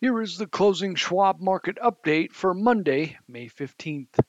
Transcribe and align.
Here 0.00 0.22
is 0.22 0.38
the 0.38 0.46
closing 0.46 0.94
Schwab 0.94 1.40
market 1.40 1.76
update 1.82 2.30
for 2.30 2.54
Monday, 2.54 3.18
May 3.26 3.48
15th. 3.48 4.20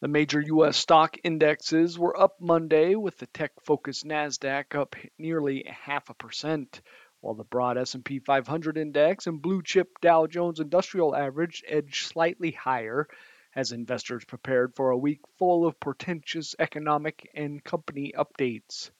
The 0.00 0.08
major 0.08 0.40
U.S. 0.40 0.76
stock 0.76 1.16
indexes 1.22 1.96
were 1.96 2.20
up 2.20 2.40
Monday, 2.40 2.96
with 2.96 3.16
the 3.16 3.28
tech-focused 3.28 4.04
Nasdaq 4.04 4.74
up 4.74 4.96
nearly 5.16 5.64
half 5.68 6.10
a 6.10 6.14
percent, 6.14 6.82
while 7.20 7.34
the 7.34 7.44
broad 7.44 7.78
S&P 7.78 8.18
500 8.18 8.76
index 8.76 9.28
and 9.28 9.40
blue-chip 9.40 10.00
Dow 10.00 10.26
Jones 10.26 10.58
Industrial 10.58 11.14
Average 11.14 11.62
edged 11.68 12.08
slightly 12.08 12.50
higher 12.50 13.06
as 13.54 13.70
investors 13.70 14.24
prepared 14.24 14.74
for 14.74 14.90
a 14.90 14.98
week 14.98 15.20
full 15.38 15.64
of 15.64 15.78
portentous 15.78 16.56
economic 16.58 17.30
and 17.36 17.62
company 17.62 18.12
updates. 18.18 18.90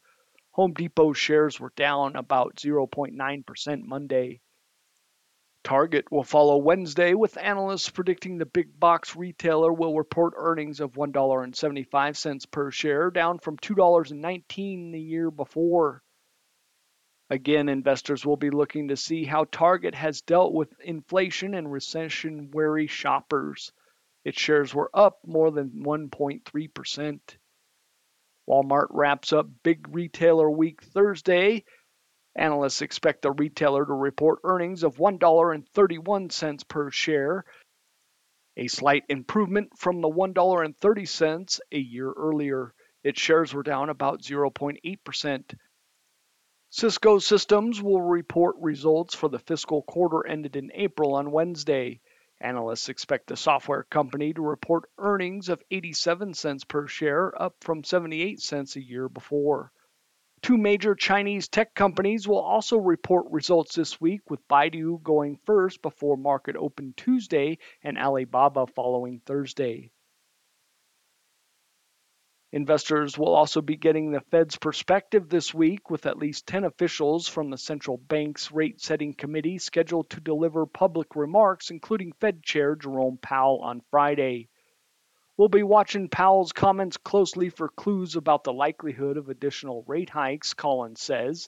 Home 0.51 0.75
Depot 0.75 1.13
shares 1.13 1.59
were 1.59 1.73
down 1.75 2.15
about 2.15 2.57
0.9% 2.57 3.81
Monday. 3.85 4.39
Target 5.63 6.11
will 6.11 6.23
follow 6.23 6.57
Wednesday, 6.57 7.15
with 7.15 7.39
analysts 7.39 7.89
predicting 7.89 8.37
the 8.37 8.45
big 8.45 8.79
box 8.79 9.15
retailer 9.15 9.73
will 9.73 9.97
report 9.97 10.35
earnings 10.37 10.79
of 10.79 10.91
$1.75 10.91 12.51
per 12.51 12.69
share, 12.69 13.09
down 13.09 13.39
from 13.39 13.57
$2.19 13.57 14.91
the 14.91 15.01
year 15.01 15.31
before. 15.31 16.03
Again, 17.31 17.69
investors 17.69 18.25
will 18.25 18.37
be 18.37 18.49
looking 18.49 18.87
to 18.87 18.97
see 18.97 19.23
how 19.23 19.43
Target 19.45 19.93
has 19.93 20.21
dealt 20.21 20.53
with 20.53 20.79
inflation 20.79 21.53
and 21.53 21.71
recession 21.71 22.49
wary 22.51 22.87
shoppers. 22.87 23.71
Its 24.25 24.39
shares 24.39 24.73
were 24.73 24.89
up 24.93 25.19
more 25.25 25.51
than 25.51 25.83
1.3%. 25.85 27.19
Walmart 28.49 28.87
wraps 28.89 29.31
up 29.31 29.47
Big 29.61 29.87
Retailer 29.93 30.49
Week 30.49 30.81
Thursday. 30.81 31.65
Analysts 32.35 32.81
expect 32.81 33.21
the 33.21 33.31
retailer 33.31 33.85
to 33.85 33.93
report 33.93 34.39
earnings 34.43 34.83
of 34.83 34.97
$1.31 34.97 36.67
per 36.67 36.89
share, 36.89 37.45
a 38.57 38.67
slight 38.67 39.03
improvement 39.07 39.77
from 39.77 40.01
the 40.01 40.09
$1.30 40.09 41.59
a 41.71 41.77
year 41.77 42.11
earlier. 42.11 42.73
Its 43.03 43.21
shares 43.21 43.53
were 43.53 43.63
down 43.63 43.89
about 43.89 44.21
0.8%. 44.21 45.53
Cisco 46.71 47.17
Systems 47.17 47.81
will 47.81 47.99
report 47.99 48.55
results 48.59 49.15
for 49.15 49.27
the 49.27 49.39
fiscal 49.39 49.81
quarter 49.81 50.27
ended 50.27 50.55
in 50.55 50.71
April 50.75 51.15
on 51.15 51.31
Wednesday. 51.31 51.99
Analysts 52.39 52.89
expect 52.89 53.25
the 53.25 53.35
software 53.35 53.85
company 53.85 54.35
to 54.35 54.43
report 54.43 54.87
earnings 54.99 55.49
of 55.49 55.63
87 55.71 56.35
cents 56.35 56.63
per 56.63 56.85
share, 56.85 57.33
up 57.41 57.55
from 57.61 57.83
78 57.83 58.39
cents 58.39 58.75
a 58.75 58.83
year 58.83 59.09
before. 59.09 59.71
Two 60.43 60.59
major 60.59 60.93
Chinese 60.93 61.47
tech 61.47 61.73
companies 61.73 62.27
will 62.27 62.39
also 62.39 62.77
report 62.77 63.25
results 63.31 63.73
this 63.73 63.99
week, 63.99 64.29
with 64.29 64.47
Baidu 64.47 65.01
going 65.01 65.37
first 65.37 65.81
before 65.81 66.17
market 66.17 66.55
open 66.55 66.93
Tuesday 66.95 67.57
and 67.81 67.97
Alibaba 67.97 68.67
following 68.67 69.21
Thursday. 69.25 69.91
Investors 72.51 73.15
will 73.15 73.35
also 73.35 73.61
be 73.61 73.75
getting 73.75 74.09
the 74.09 74.21
Fed's 74.21 74.57
perspective 74.57 75.29
this 75.29 75.53
week, 75.53 75.91
with 75.91 76.07
at 76.07 76.17
least 76.17 76.47
10 76.47 76.63
officials 76.63 77.27
from 77.27 77.51
the 77.51 77.59
central 77.59 77.97
bank's 77.97 78.51
rate 78.51 78.81
setting 78.81 79.13
committee 79.13 79.59
scheduled 79.59 80.09
to 80.09 80.19
deliver 80.19 80.65
public 80.65 81.15
remarks, 81.15 81.69
including 81.69 82.11
Fed 82.13 82.41
Chair 82.41 82.75
Jerome 82.75 83.19
Powell 83.21 83.59
on 83.59 83.83
Friday. 83.91 84.49
We'll 85.37 85.47
be 85.47 85.61
watching 85.61 86.09
Powell's 86.09 86.51
comments 86.51 86.97
closely 86.97 87.49
for 87.49 87.69
clues 87.69 88.15
about 88.15 88.43
the 88.43 88.51
likelihood 88.51 89.17
of 89.17 89.29
additional 89.29 89.83
rate 89.85 90.09
hikes, 90.09 90.55
Collins 90.55 91.01
says. 91.01 91.47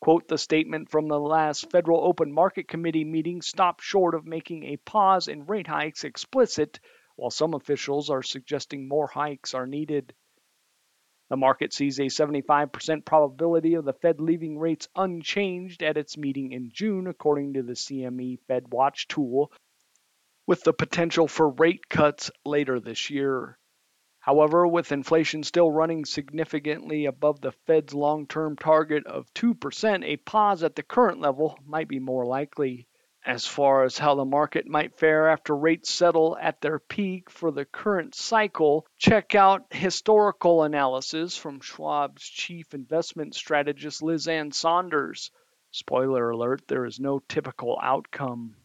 Quote, 0.00 0.26
the 0.26 0.36
statement 0.36 0.90
from 0.90 1.06
the 1.06 1.20
last 1.20 1.70
Federal 1.70 2.04
Open 2.04 2.32
Market 2.32 2.66
Committee 2.66 3.04
meeting 3.04 3.40
stopped 3.40 3.84
short 3.84 4.16
of 4.16 4.26
making 4.26 4.64
a 4.64 4.78
pause 4.78 5.28
in 5.28 5.46
rate 5.46 5.68
hikes 5.68 6.02
explicit, 6.02 6.80
while 7.14 7.30
some 7.30 7.54
officials 7.54 8.10
are 8.10 8.24
suggesting 8.24 8.88
more 8.88 9.06
hikes 9.06 9.54
are 9.54 9.68
needed. 9.68 10.12
The 11.30 11.36
market 11.36 11.72
sees 11.72 11.98
a 11.98 12.04
75% 12.04 13.04
probability 13.04 13.74
of 13.74 13.84
the 13.84 13.94
Fed 13.94 14.20
leaving 14.20 14.58
rates 14.58 14.88
unchanged 14.94 15.82
at 15.82 15.96
its 15.96 16.18
meeting 16.18 16.52
in 16.52 16.70
June, 16.70 17.06
according 17.06 17.54
to 17.54 17.62
the 17.62 17.72
CME 17.72 18.40
Fed 18.46 18.70
Watch 18.70 19.08
tool, 19.08 19.50
with 20.46 20.62
the 20.64 20.74
potential 20.74 21.26
for 21.26 21.48
rate 21.48 21.88
cuts 21.88 22.30
later 22.44 22.78
this 22.78 23.08
year. 23.08 23.58
However, 24.20 24.66
with 24.66 24.92
inflation 24.92 25.42
still 25.42 25.70
running 25.70 26.04
significantly 26.04 27.06
above 27.06 27.40
the 27.40 27.52
Fed's 27.52 27.94
long 27.94 28.26
term 28.26 28.56
target 28.56 29.06
of 29.06 29.32
2%, 29.34 30.04
a 30.04 30.16
pause 30.18 30.62
at 30.62 30.76
the 30.76 30.82
current 30.82 31.20
level 31.20 31.58
might 31.66 31.88
be 31.88 31.98
more 31.98 32.26
likely. 32.26 32.86
As 33.26 33.46
far 33.46 33.84
as 33.84 33.96
how 33.96 34.14
the 34.16 34.24
market 34.26 34.66
might 34.66 34.98
fare 34.98 35.30
after 35.30 35.56
rates 35.56 35.90
settle 35.90 36.36
at 36.38 36.60
their 36.60 36.78
peak 36.78 37.30
for 37.30 37.50
the 37.50 37.64
current 37.64 38.14
cycle, 38.14 38.86
check 38.98 39.34
out 39.34 39.72
historical 39.72 40.62
analysis 40.62 41.34
from 41.34 41.60
Schwab's 41.60 42.22
chief 42.22 42.74
investment 42.74 43.34
strategist 43.34 44.02
Liz 44.02 44.28
Ann 44.28 44.52
Sonders. 44.52 45.30
Spoiler 45.70 46.28
alert, 46.30 46.68
there 46.68 46.84
is 46.84 47.00
no 47.00 47.18
typical 47.18 47.78
outcome. 47.82 48.56